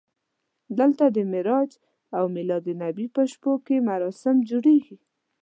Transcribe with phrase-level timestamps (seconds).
[0.79, 1.71] دلته د معراج
[2.17, 4.97] او میلادالنبي په شپو کې مراسم جوړېږي.